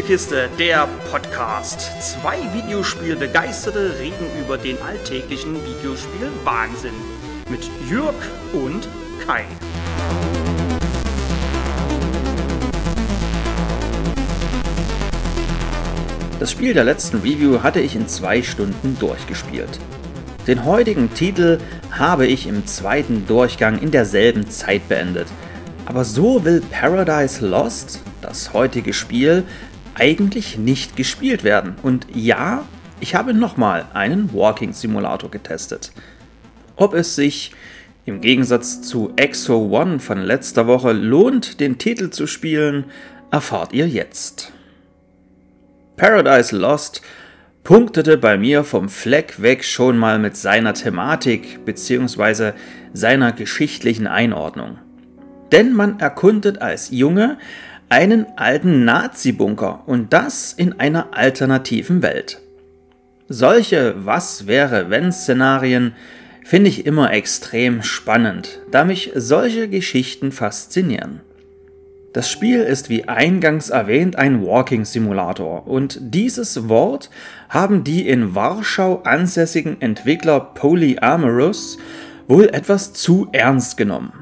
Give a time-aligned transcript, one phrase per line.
[0.00, 1.90] Spielekiste, der Podcast.
[2.00, 6.94] Zwei Videospielbegeisterte reden über den alltäglichen Videospiel-Wahnsinn.
[7.50, 8.14] Mit Jürg
[8.54, 8.88] und
[9.26, 9.44] Kai.
[16.38, 19.78] Das Spiel der letzten Review hatte ich in zwei Stunden durchgespielt.
[20.46, 21.58] Den heutigen Titel
[21.90, 25.26] habe ich im zweiten Durchgang in derselben Zeit beendet.
[25.84, 29.44] Aber so will Paradise Lost, das heutige Spiel,
[29.94, 31.76] eigentlich nicht gespielt werden.
[31.82, 32.64] Und ja,
[33.00, 35.92] ich habe nochmal einen Walking Simulator getestet.
[36.76, 37.52] Ob es sich
[38.04, 42.84] im Gegensatz zu Exo One von letzter Woche lohnt, den Titel zu spielen,
[43.30, 44.52] erfahrt ihr jetzt.
[45.96, 47.02] Paradise Lost
[47.62, 52.52] punktete bei mir vom Fleck weg schon mal mit seiner Thematik bzw.
[52.94, 54.78] seiner geschichtlichen Einordnung.
[55.52, 57.38] Denn man erkundet als Junge
[57.90, 62.40] einen alten Nazi-Bunker und das in einer alternativen Welt.
[63.28, 65.94] Solche Was wäre wenn Szenarien
[66.44, 71.20] finde ich immer extrem spannend, da mich solche Geschichten faszinieren.
[72.12, 77.10] Das Spiel ist wie eingangs erwähnt ein Walking Simulator und dieses Wort
[77.48, 81.78] haben die in Warschau ansässigen Entwickler Polyamorous
[82.28, 84.19] wohl etwas zu ernst genommen.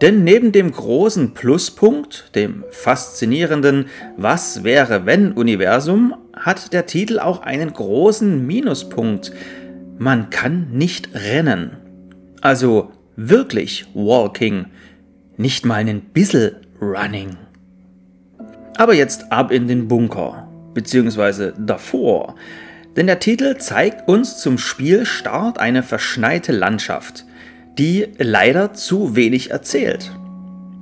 [0.00, 7.42] Denn neben dem großen Pluspunkt, dem faszinierenden Was wäre wenn Universum, hat der Titel auch
[7.42, 9.32] einen großen Minuspunkt.
[9.98, 11.76] Man kann nicht rennen.
[12.40, 14.66] Also wirklich Walking,
[15.36, 17.36] nicht mal ein bisschen Running.
[18.76, 22.34] Aber jetzt ab in den Bunker, beziehungsweise davor,
[22.96, 27.24] denn der Titel zeigt uns zum Spielstart eine verschneite Landschaft,
[27.78, 30.12] die leider zu wenig erzählt.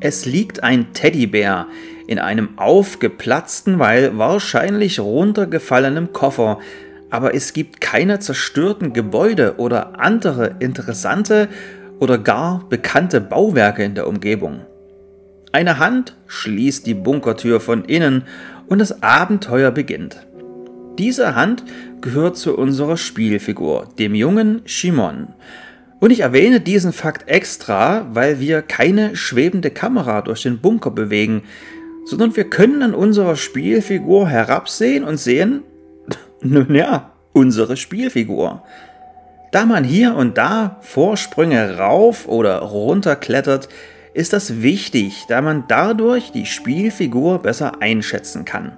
[0.01, 1.67] Es liegt ein Teddybär
[2.07, 6.59] in einem aufgeplatzten, weil wahrscheinlich runtergefallenen Koffer,
[7.09, 11.49] aber es gibt keine zerstörten Gebäude oder andere interessante
[11.99, 14.63] oder gar bekannte Bauwerke in der Umgebung.
[15.53, 18.25] Eine Hand schließt die Bunkertür von innen
[18.67, 20.27] und das Abenteuer beginnt.
[20.99, 21.63] Diese Hand
[22.01, 25.29] gehört zu unserer Spielfigur, dem jungen Shimon.
[26.03, 31.45] Und ich erwähne diesen Fakt extra, weil wir keine schwebende Kamera durch den Bunker bewegen,
[32.05, 35.63] sondern wir können an unserer Spielfigur herabsehen und sehen,
[36.43, 38.65] nun ja, unsere Spielfigur.
[39.53, 43.69] Da man hier und da Vorsprünge rauf oder runter klettert,
[44.13, 48.77] ist das wichtig, da man dadurch die Spielfigur besser einschätzen kann.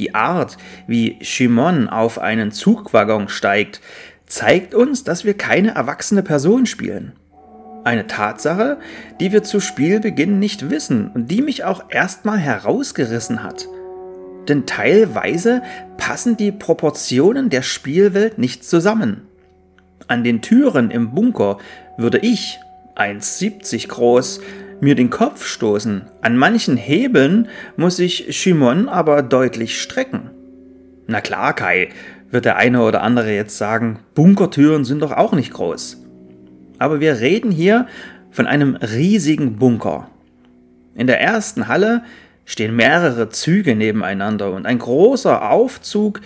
[0.00, 3.80] Die Art, wie Shimon auf einen Zugwaggon steigt,
[4.26, 7.12] zeigt uns, dass wir keine erwachsene Person spielen.
[7.84, 8.78] Eine Tatsache,
[9.20, 13.68] die wir zu Spielbeginn nicht wissen und die mich auch erstmal herausgerissen hat.
[14.48, 15.62] Denn teilweise
[15.96, 19.22] passen die Proportionen der Spielwelt nicht zusammen.
[20.08, 21.58] An den Türen im Bunker
[21.96, 22.58] würde ich
[22.96, 24.40] 1,70 groß,
[24.80, 26.02] mir den Kopf stoßen.
[26.20, 30.30] An manchen Hebeln muss sich Shimon aber deutlich strecken.
[31.06, 31.88] Na klar, Kai,
[32.30, 36.02] wird der eine oder andere jetzt sagen, Bunkertüren sind doch auch nicht groß.
[36.78, 37.86] Aber wir reden hier
[38.30, 40.10] von einem riesigen Bunker.
[40.94, 42.02] In der ersten Halle
[42.44, 46.20] stehen mehrere Züge nebeneinander und ein großer Aufzug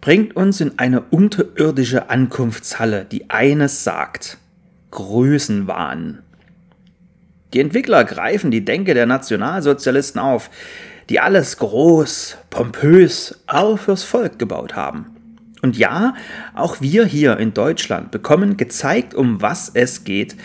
[0.00, 4.38] bringt uns in eine unterirdische Ankunftshalle, die eines sagt.
[4.90, 6.18] Größenwahn.
[7.54, 10.50] Die Entwickler greifen die Denke der Nationalsozialisten auf,
[11.08, 15.11] die alles groß, pompös, auch fürs Volk gebaut haben.
[15.62, 16.14] Und ja,
[16.54, 20.36] auch wir hier in Deutschland bekommen gezeigt, um was es geht,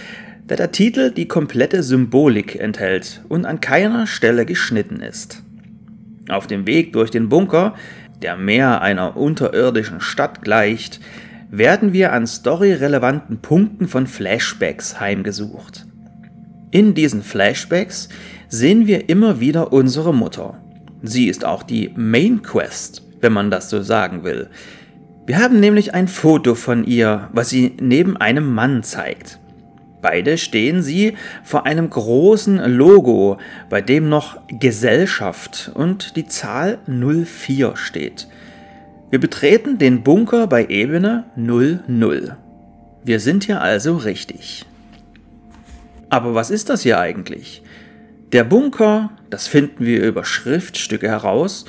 [0.45, 5.43] da der Titel die komplette Symbolik enthält und an keiner Stelle geschnitten ist.
[6.29, 7.73] Auf dem Weg durch den Bunker,
[8.21, 10.99] der mehr einer unterirdischen Stadt gleicht,
[11.49, 15.85] werden wir an storyrelevanten Punkten von Flashbacks heimgesucht.
[16.71, 18.09] In diesen Flashbacks
[18.49, 20.61] sehen wir immer wieder unsere Mutter.
[21.01, 24.49] Sie ist auch die Main Quest, wenn man das so sagen will.
[25.27, 29.39] Wir haben nämlich ein Foto von ihr, was sie neben einem Mann zeigt.
[30.01, 33.37] Beide stehen sie vor einem großen Logo,
[33.69, 38.29] bei dem noch Gesellschaft und die Zahl 04 steht.
[39.09, 42.37] Wir betreten den Bunker bei Ebene 00.
[43.03, 44.65] Wir sind hier also richtig.
[46.09, 47.63] Aber was ist das hier eigentlich?
[48.31, 51.65] Der Bunker, das finden wir über Schriftstücke heraus,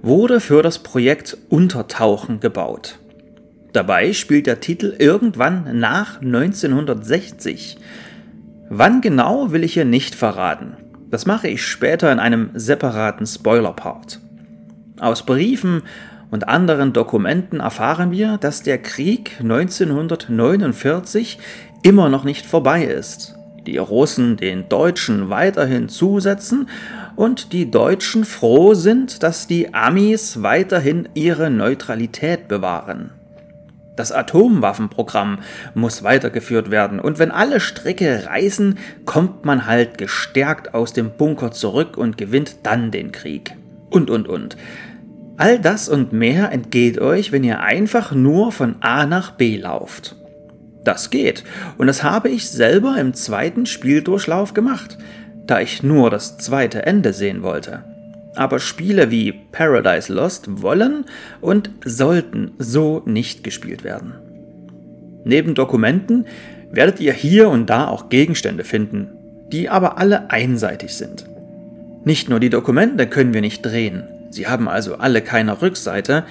[0.00, 2.98] wurde für das Projekt Untertauchen gebaut.
[3.72, 7.78] Dabei spielt der Titel irgendwann nach 1960.
[8.68, 10.76] Wann genau will ich hier nicht verraten.
[11.10, 14.20] Das mache ich später in einem separaten Spoiler-Part.
[15.00, 15.82] Aus Briefen
[16.30, 21.38] und anderen Dokumenten erfahren wir, dass der Krieg 1949
[21.82, 23.36] immer noch nicht vorbei ist.
[23.66, 26.68] Die Russen den Deutschen weiterhin zusetzen
[27.14, 33.10] und die Deutschen froh sind, dass die Amis weiterhin ihre Neutralität bewahren.
[33.94, 35.40] Das Atomwaffenprogramm
[35.74, 41.50] muss weitergeführt werden und wenn alle Stricke reißen, kommt man halt gestärkt aus dem Bunker
[41.50, 43.54] zurück und gewinnt dann den Krieg.
[43.90, 44.56] Und, und, und.
[45.36, 50.16] All das und mehr entgeht euch, wenn ihr einfach nur von A nach B lauft.
[50.84, 51.44] Das geht
[51.76, 54.96] und das habe ich selber im zweiten Spieldurchlauf gemacht,
[55.46, 57.91] da ich nur das zweite Ende sehen wollte.
[58.34, 61.04] Aber Spiele wie Paradise Lost wollen
[61.40, 64.14] und sollten so nicht gespielt werden.
[65.24, 66.26] Neben Dokumenten
[66.70, 69.08] werdet ihr hier und da auch Gegenstände finden,
[69.52, 71.26] die aber alle einseitig sind.
[72.04, 76.24] Nicht nur die Dokumente können wir nicht drehen, sie haben also alle keine Rückseite,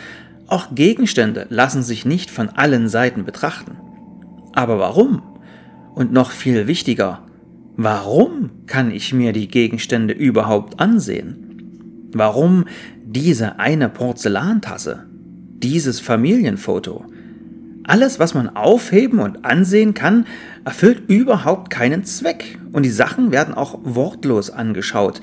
[0.47, 3.77] auch Gegenstände lassen sich nicht von allen Seiten betrachten.
[4.53, 5.21] Aber warum?
[5.95, 7.21] Und noch viel wichtiger,
[7.77, 11.50] warum kann ich mir die Gegenstände überhaupt ansehen?
[12.13, 12.65] Warum
[13.05, 15.05] diese eine Porzellantasse?
[15.59, 17.05] Dieses Familienfoto?
[17.83, 20.25] Alles, was man aufheben und ansehen kann,
[20.65, 25.21] erfüllt überhaupt keinen Zweck und die Sachen werden auch wortlos angeschaut,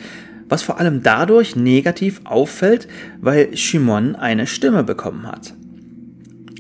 [0.49, 2.89] was vor allem dadurch negativ auffällt,
[3.21, 5.55] weil Shimon eine Stimme bekommen hat.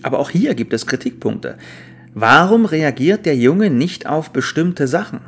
[0.02, 1.56] Aber auch hier gibt es Kritikpunkte.
[2.14, 5.20] Warum reagiert der Junge nicht auf bestimmte Sachen?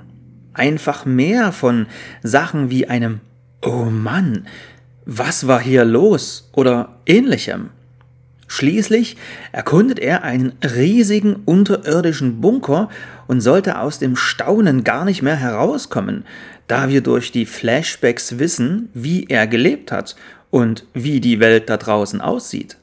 [0.52, 1.87] Einfach mehr von
[2.23, 3.20] Sachen wie einem
[3.62, 4.47] Oh Mann,
[5.05, 7.70] was war hier los oder ähnlichem.
[8.47, 9.17] Schließlich
[9.52, 12.88] erkundet er einen riesigen unterirdischen Bunker
[13.29, 16.25] und sollte aus dem Staunen gar nicht mehr herauskommen,
[16.67, 20.17] da wir durch die Flashbacks wissen, wie er gelebt hat
[20.50, 22.76] und wie die Welt da draußen aussieht.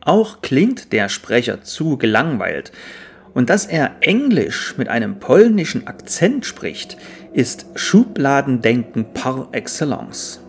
[0.00, 2.72] Auch klingt der Sprecher zu gelangweilt,
[3.34, 6.96] und dass er Englisch mit einem polnischen Akzent spricht,
[7.34, 10.40] ist Schubladendenken par excellence.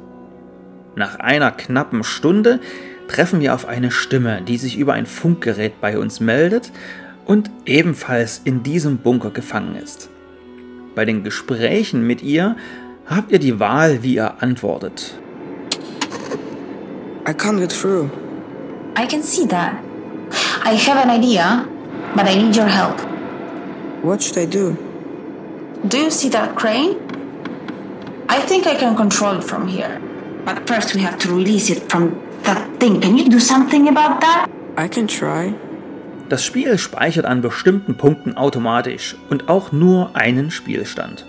[0.98, 2.60] Nach einer knappen Stunde
[3.08, 6.72] treffen wir auf eine Stimme, die sich über ein Funkgerät bei uns meldet
[7.24, 10.10] und ebenfalls in diesem Bunker gefangen ist.
[10.96, 12.56] Bei den Gesprächen mit ihr
[13.06, 15.14] habt ihr die Wahl, wie ihr antwortet.
[17.28, 18.10] I can't get through.
[18.98, 19.74] I can see that.
[20.66, 21.68] I have an idea,
[22.16, 23.00] but I need your help.
[24.02, 24.76] What should I do?
[25.88, 26.96] Do you see that crane?
[28.28, 30.02] I think I can control it from here.
[30.48, 33.02] But first we have to release it from that thing.
[33.02, 34.48] Can you do something about that?
[34.78, 35.54] I can try.
[36.30, 41.26] Das Spiel speichert an bestimmten Punkten automatisch und auch nur einen Spielstand.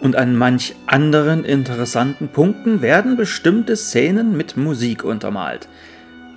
[0.00, 5.66] Und an manch anderen interessanten Punkten werden bestimmte Szenen mit Musik untermalt.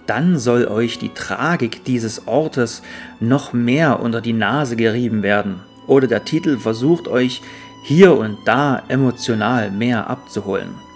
[0.08, 2.82] Dann soll euch die Tragik dieses Ortes
[3.20, 5.60] noch mehr unter die Nase gerieben werden.
[5.86, 7.42] Oder der Titel versucht euch
[7.84, 10.89] hier und da emotional mehr abzuholen.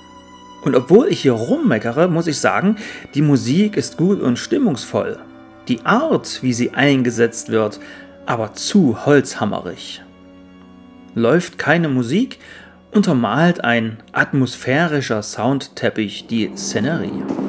[0.63, 2.77] Und obwohl ich hier rummeckere, muss ich sagen,
[3.13, 5.19] die Musik ist gut und stimmungsvoll.
[5.68, 7.80] Die Art, wie sie eingesetzt wird,
[8.25, 10.01] aber zu holzhammerig.
[11.15, 12.39] Läuft keine Musik,
[12.92, 17.43] untermalt ein atmosphärischer Soundteppich die Szenerie.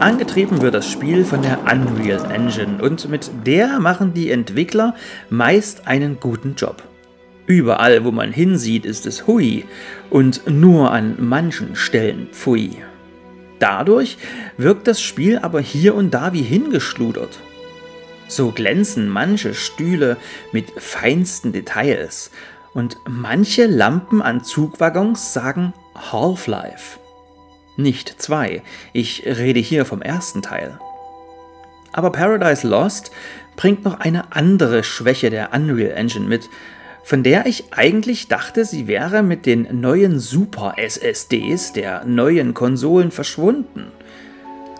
[0.00, 4.94] Angetrieben wird das Spiel von der Unreal Engine und mit der machen die Entwickler
[5.28, 6.82] meist einen guten Job.
[7.44, 9.66] Überall, wo man hinsieht, ist es hui
[10.08, 12.78] und nur an manchen Stellen pfui.
[13.58, 14.16] Dadurch
[14.56, 17.38] wirkt das Spiel aber hier und da wie hingeschludert.
[18.26, 20.16] So glänzen manche Stühle
[20.50, 22.30] mit feinsten Details
[22.72, 27.00] und manche Lampen an Zugwaggons sagen Half-Life
[27.82, 28.62] nicht zwei.
[28.92, 30.78] Ich rede hier vom ersten Teil.
[31.92, 33.10] Aber Paradise Lost
[33.56, 36.48] bringt noch eine andere Schwäche der Unreal Engine mit,
[37.02, 43.10] von der ich eigentlich dachte, sie wäre mit den neuen Super SSDs der neuen Konsolen
[43.10, 43.86] verschwunden.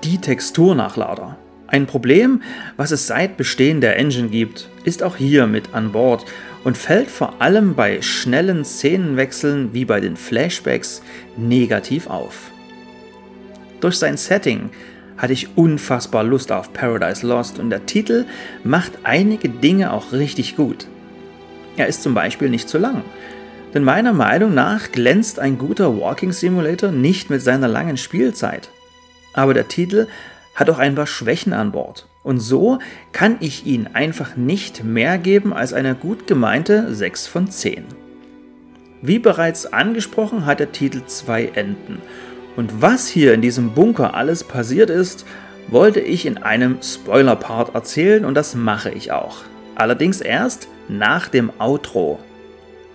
[0.05, 1.37] Die Texturnachlader.
[1.67, 2.43] Ein Problem,
[2.77, 6.25] was es seit Bestehen der Engine gibt, ist auch hier mit an Bord
[6.65, 11.03] und fällt vor allem bei schnellen Szenenwechseln wie bei den Flashbacks
[11.37, 12.51] negativ auf.
[13.81, 14.71] Durch sein Setting
[15.17, 18.25] hatte ich unfassbar Lust auf Paradise Lost und der Titel
[18.65, 20.87] macht einige Dinge auch richtig gut.
[21.77, 23.03] Er ist zum Beispiel nicht zu lang.
[23.75, 28.71] Denn meiner Meinung nach glänzt ein guter Walking Simulator nicht mit seiner langen Spielzeit.
[29.33, 30.09] Aber der Titel
[30.55, 32.07] hat auch ein paar Schwächen an Bord.
[32.23, 32.79] Und so
[33.13, 37.85] kann ich ihn einfach nicht mehr geben als eine gut gemeinte 6 von 10.
[39.03, 42.03] Wie bereits angesprochen hat der Titel zwei Enden.
[42.57, 45.25] Und was hier in diesem Bunker alles passiert ist,
[45.69, 49.39] wollte ich in einem Spoiler-Part erzählen und das mache ich auch.
[49.75, 52.19] Allerdings erst nach dem Outro.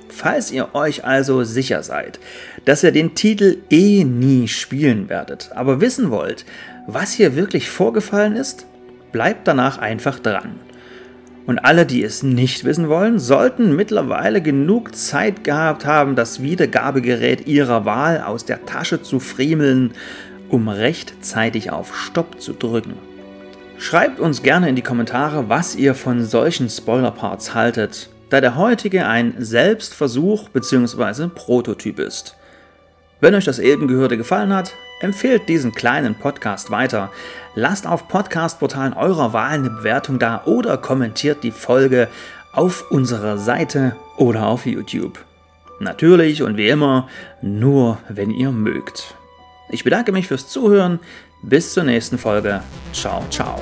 [0.10, 2.20] Falls ihr euch also sicher seid,
[2.66, 6.46] dass ihr den Titel eh nie spielen werdet, aber wissen wollt,
[6.88, 8.66] was hier wirklich vorgefallen ist,
[9.12, 10.60] bleibt danach einfach dran.
[11.46, 17.48] Und alle, die es nicht wissen wollen, sollten mittlerweile genug Zeit gehabt haben, das Wiedergabegerät
[17.48, 19.92] ihrer Wahl aus der Tasche zu friemeln,
[20.50, 22.94] um rechtzeitig auf Stopp zu drücken.
[23.78, 29.06] Schreibt uns gerne in die Kommentare, was ihr von solchen Spoiler-Parts haltet, da der heutige
[29.06, 31.28] ein Selbstversuch bzw.
[31.28, 32.36] Prototyp ist.
[33.22, 34.74] Wenn euch das eben Gehörte gefallen hat,
[35.06, 37.12] empfehlt diesen kleinen Podcast weiter,
[37.56, 42.10] lasst auf Podcast-Portalen eurer Wahl eine Bewertung da oder kommentiert die Folge
[42.52, 45.24] auf unserer Seite oder auf YouTube.
[45.80, 47.08] Natürlich und wie immer
[47.42, 49.16] nur, wenn ihr mögt.
[49.70, 51.00] Ich bedanke mich fürs Zuhören.
[51.42, 52.62] Bis zur nächsten Folge.
[52.94, 53.62] Ciao, ciao.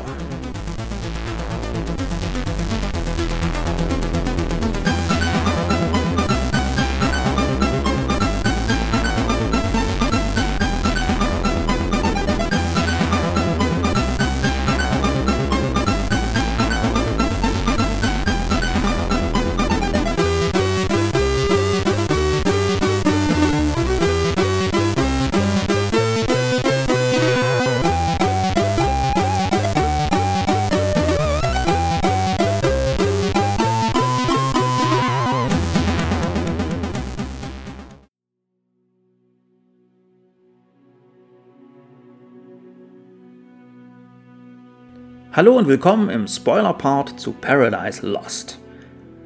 [45.35, 48.59] Hallo und willkommen im Spoiler-Part zu Paradise Lost.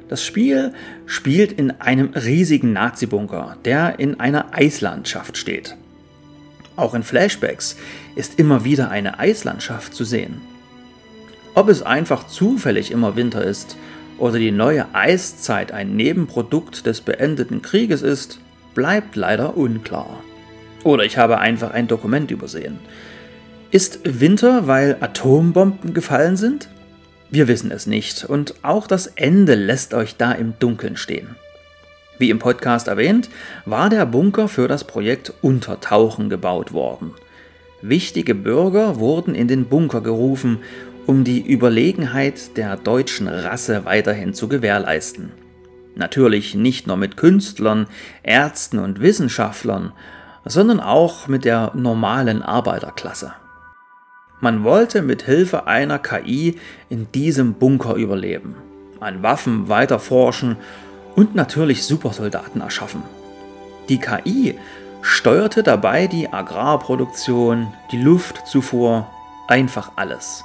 [0.08, 0.72] Das Spiel
[1.04, 5.76] spielt in einem riesigen Nazi-Bunker, der in einer Eislandschaft steht.
[6.76, 7.76] Auch in Flashbacks
[8.16, 10.40] ist immer wieder eine Eislandschaft zu sehen.
[11.54, 13.76] Ob es einfach zufällig immer Winter ist
[14.16, 18.40] oder die neue Eiszeit ein Nebenprodukt des beendeten Krieges ist,
[18.72, 20.22] bleibt leider unklar.
[20.84, 22.78] Oder ich habe einfach ein Dokument übersehen.
[23.70, 26.70] Ist Winter, weil Atombomben gefallen sind?
[27.28, 31.36] Wir wissen es nicht und auch das Ende lässt euch da im Dunkeln stehen.
[32.18, 33.28] Wie im Podcast erwähnt,
[33.66, 37.12] war der Bunker für das Projekt Untertauchen gebaut worden.
[37.82, 40.60] Wichtige Bürger wurden in den Bunker gerufen,
[41.04, 45.30] um die Überlegenheit der deutschen Rasse weiterhin zu gewährleisten.
[45.94, 47.86] Natürlich nicht nur mit Künstlern,
[48.22, 49.92] Ärzten und Wissenschaftlern,
[50.46, 53.34] sondern auch mit der normalen Arbeiterklasse.
[54.40, 58.54] Man wollte mit Hilfe einer KI in diesem Bunker überleben,
[59.00, 60.56] an Waffen weiter forschen
[61.16, 63.02] und natürlich Supersoldaten erschaffen.
[63.88, 64.54] Die KI
[65.02, 69.08] steuerte dabei die Agrarproduktion, die Luftzufuhr,
[69.48, 70.44] einfach alles.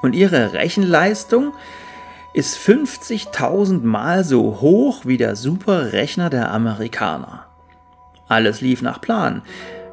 [0.00, 1.52] Und ihre Rechenleistung
[2.32, 7.44] ist 50.000 Mal so hoch wie der Superrechner der Amerikaner.
[8.28, 9.42] Alles lief nach Plan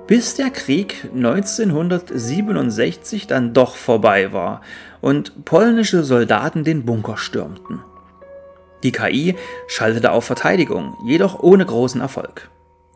[0.07, 4.61] bis der Krieg 1967 dann doch vorbei war
[5.01, 7.81] und polnische Soldaten den Bunker stürmten.
[8.83, 9.35] Die KI
[9.67, 12.49] schaltete auf Verteidigung, jedoch ohne großen Erfolg.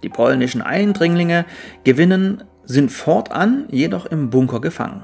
[0.04, 1.46] Die polnischen Eindringlinge
[1.84, 5.04] gewinnen, sind fortan jedoch im Bunker gefangen.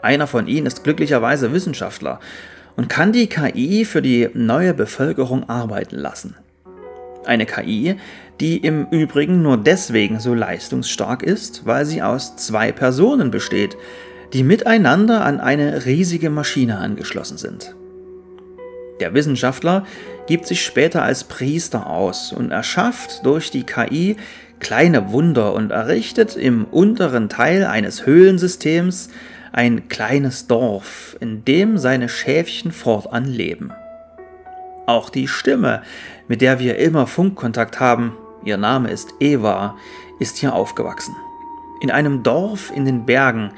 [0.00, 2.18] Einer von ihnen ist glücklicherweise Wissenschaftler
[2.76, 6.34] und kann die KI für die neue Bevölkerung arbeiten lassen.
[7.24, 7.96] Eine KI,
[8.40, 13.76] die im Übrigen nur deswegen so leistungsstark ist, weil sie aus zwei Personen besteht,
[14.32, 17.74] die miteinander an eine riesige Maschine angeschlossen sind.
[19.00, 19.84] Der Wissenschaftler
[20.26, 24.16] gibt sich später als Priester aus und erschafft durch die KI
[24.60, 29.08] kleine Wunder und errichtet im unteren Teil eines Höhlensystems
[29.52, 33.72] ein kleines Dorf, in dem seine Schäfchen fortan leben.
[34.86, 35.82] Auch die Stimme,
[36.28, 38.12] mit der wir immer Funkkontakt haben,
[38.44, 39.76] ihr Name ist Eva,
[40.18, 41.16] ist hier aufgewachsen.
[41.80, 43.52] In einem Dorf in den Bergen,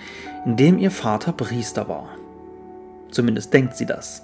[0.46, 2.08] in dem ihr Vater Priester war.
[3.10, 4.22] Zumindest denkt sie das.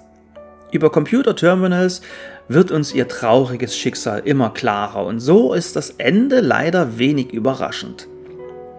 [0.71, 2.01] Über Computerterminals
[2.47, 8.07] wird uns ihr trauriges Schicksal immer klarer und so ist das Ende leider wenig überraschend.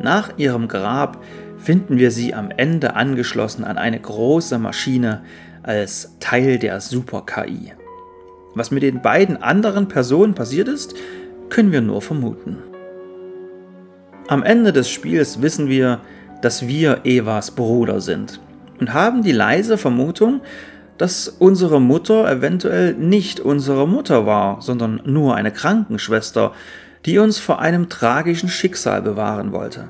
[0.00, 1.22] Nach ihrem Grab
[1.58, 5.22] finden wir sie am Ende angeschlossen an eine große Maschine
[5.62, 7.72] als Teil der Super-KI.
[8.58, 10.94] Was mit den beiden anderen Personen passiert ist,
[11.48, 12.56] können wir nur vermuten.
[14.26, 16.00] Am Ende des Spiels wissen wir,
[16.42, 18.40] dass wir Evas Bruder sind
[18.80, 20.40] und haben die leise Vermutung,
[20.96, 26.50] dass unsere Mutter eventuell nicht unsere Mutter war, sondern nur eine Krankenschwester,
[27.06, 29.84] die uns vor einem tragischen Schicksal bewahren wollte.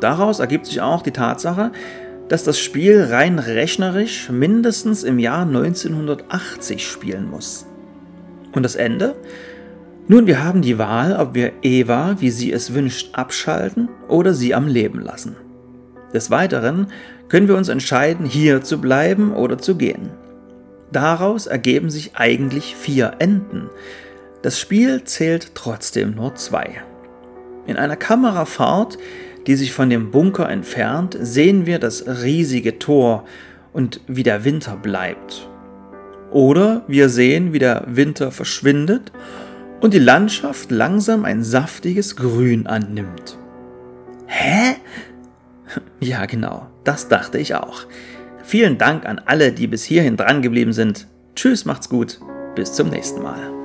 [0.00, 1.72] Daraus ergibt sich auch die Tatsache,
[2.32, 7.66] dass das Spiel rein rechnerisch mindestens im Jahr 1980 spielen muss.
[8.54, 9.16] Und das Ende?
[10.08, 14.54] Nun, wir haben die Wahl, ob wir Eva, wie sie es wünscht, abschalten oder sie
[14.54, 15.36] am Leben lassen.
[16.14, 16.86] Des Weiteren
[17.28, 20.08] können wir uns entscheiden, hier zu bleiben oder zu gehen.
[20.90, 23.68] Daraus ergeben sich eigentlich vier Enden.
[24.40, 26.82] Das Spiel zählt trotzdem nur zwei.
[27.66, 28.96] In einer Kamerafahrt,
[29.46, 33.24] die sich von dem Bunker entfernt, sehen wir das riesige Tor
[33.72, 35.48] und wie der Winter bleibt.
[36.30, 39.12] Oder wir sehen, wie der Winter verschwindet
[39.80, 43.36] und die Landschaft langsam ein saftiges Grün annimmt.
[44.26, 44.76] Hä?
[46.00, 47.84] Ja, genau, das dachte ich auch.
[48.42, 51.06] Vielen Dank an alle, die bis hierhin dran geblieben sind.
[51.34, 52.20] Tschüss, macht's gut,
[52.54, 53.61] bis zum nächsten Mal.